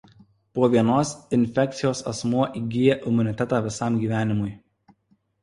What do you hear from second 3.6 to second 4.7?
visam gyvenimui.